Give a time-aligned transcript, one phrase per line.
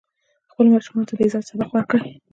[0.51, 2.09] خپلو ماشومانو ته د عزت سبق ورکړئ.